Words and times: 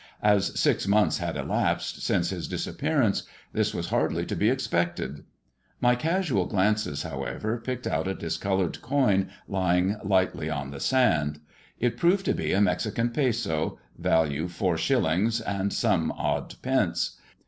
As 0.23 0.59
six 0.59 0.87
months 0.87 1.19
had 1.19 1.37
elapsed 1.37 2.01
since 2.01 2.31
his 2.31 2.47
disappearance, 2.47 3.21
this 3.53 3.71
was 3.71 3.89
hardly 3.89 4.25
to 4.25 4.35
be 4.35 4.49
expected. 4.49 5.25
My 5.79 5.93
casual 5.95 6.47
glances, 6.47 7.03
however, 7.03 7.59
picked 7.63 7.85
out 7.85 8.07
a 8.07 8.15
dis 8.15 8.35
coloured 8.37 8.81
coin 8.81 9.29
lying 9.47 9.97
lightly 10.03 10.49
on 10.49 10.71
the 10.71 10.79
sand. 10.79 11.39
It 11.79 11.97
proved 11.97 12.25
to 12.25 12.33
be 12.33 12.51
a 12.51 12.61
Mexican 12.61 13.09
peso, 13.11 13.77
value 13.95 14.47
four 14.47 14.75
shillings 14.75 15.39
and 15.39 15.71
some 15.71 16.11
odd 16.13 16.55
pence. 16.63 17.17